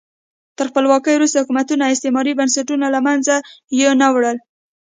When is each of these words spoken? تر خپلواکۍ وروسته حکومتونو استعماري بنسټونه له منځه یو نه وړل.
تر 0.57 0.65
خپلواکۍ 0.71 1.13
وروسته 1.15 1.41
حکومتونو 1.43 1.83
استعماري 1.93 2.33
بنسټونه 2.39 2.85
له 2.95 2.99
منځه 3.07 3.35
یو 3.81 3.91
نه 4.01 4.07
وړل. 4.13 4.37